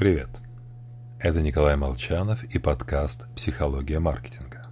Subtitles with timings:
[0.00, 0.30] Привет!
[1.18, 4.66] Это Николай Молчанов и подкаст «Психология маркетинга».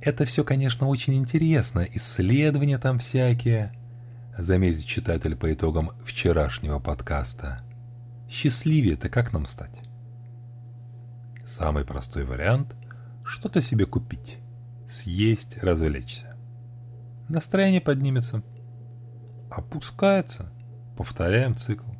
[0.00, 3.70] Это все, конечно, очень интересно, исследования там всякие,
[4.38, 7.60] заметит читатель по итогам вчерашнего подкаста.
[8.30, 9.82] Счастливее-то как нам стать?
[11.44, 12.74] Самый простой вариант–
[13.26, 14.38] что-то себе купить,
[14.88, 16.34] съесть, развлечься.
[17.28, 18.42] Настроение поднимется.
[19.50, 20.50] Опускается.
[20.96, 21.92] Повторяем цикл.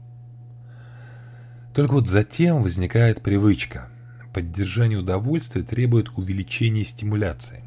[1.75, 3.89] Только вот затем возникает привычка.
[4.35, 7.65] Поддержание удовольствия требует увеличения стимуляции.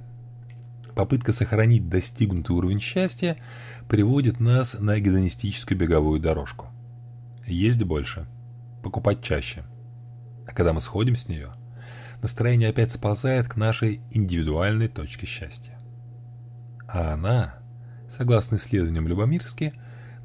[0.95, 3.35] Попытка сохранить достигнутый уровень счастья
[3.89, 6.67] приводит нас на гедонистическую беговую дорожку.
[7.45, 8.27] Есть больше,
[8.83, 9.65] покупать чаще.
[10.47, 11.53] А когда мы сходим с нее,
[12.21, 15.77] настроение опять сползает к нашей индивидуальной точке счастья.
[16.87, 17.55] А она,
[18.09, 19.73] согласно исследованиям Любомирски,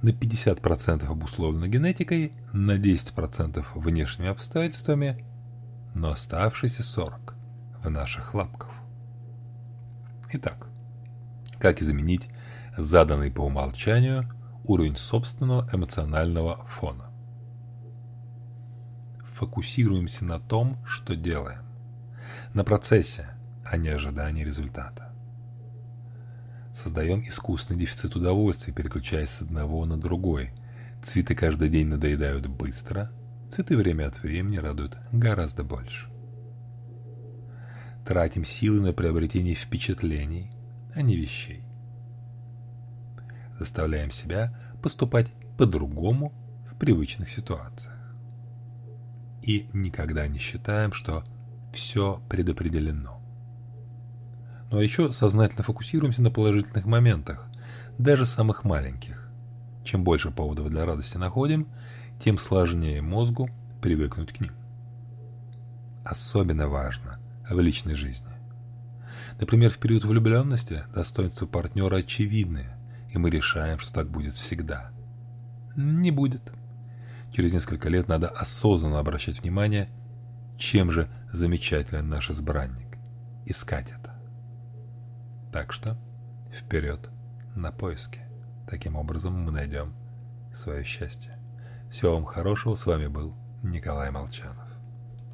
[0.03, 5.25] на 50% обусловлена генетикой, на 10% внешними обстоятельствами,
[5.95, 7.35] но оставшиеся 40%
[7.83, 8.71] в наших лапках.
[10.33, 10.69] Итак,
[11.59, 12.29] как изменить
[12.77, 14.31] заданный по умолчанию
[14.65, 17.11] уровень собственного эмоционального фона?
[19.35, 21.65] Фокусируемся на том, что делаем.
[22.53, 23.29] На процессе,
[23.65, 25.10] а не ожидании результата.
[26.83, 30.53] Создаем искусственный дефицит удовольствия, переключаясь с одного на другой.
[31.05, 33.11] Цветы каждый день надоедают быстро,
[33.51, 36.09] цветы время от времени радуют гораздо больше.
[38.07, 40.51] Тратим силы на приобретение впечатлений,
[40.95, 41.65] а не вещей.
[43.59, 46.33] Заставляем себя поступать по-другому
[46.71, 47.97] в привычных ситуациях.
[49.43, 51.25] И никогда не считаем, что
[51.75, 53.20] все предопределено.
[54.71, 57.47] Ну а еще сознательно фокусируемся на положительных моментах,
[57.99, 59.29] даже самых маленьких.
[59.85, 61.67] Чем больше поводов для радости находим,
[62.25, 63.51] тем сложнее мозгу
[63.83, 64.53] привыкнуть к ним.
[66.05, 67.19] Особенно важно
[67.49, 68.31] в личной жизни.
[69.41, 72.67] Например, в период влюбленности достоинства партнера очевидны,
[73.11, 74.93] и мы решаем, что так будет всегда.
[75.75, 76.43] Не будет.
[77.35, 79.89] Через несколько лет надо осознанно обращать внимание,
[80.59, 82.99] чем же замечателен наш избранник.
[83.47, 84.10] Искать это.
[85.53, 85.97] Так что
[86.53, 87.11] вперед
[87.57, 88.21] на поиски.
[88.69, 89.93] Таким образом мы найдем
[90.55, 91.37] свое счастье.
[91.91, 92.77] Всего вам хорошего.
[92.77, 94.70] С вами был Николай Молчанов.